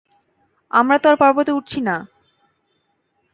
আমরা 0.71 0.97
তো 0.99 1.05
আর 1.09 1.15
পর্বতে 1.17 1.51
উঠছিনা। 1.51 1.95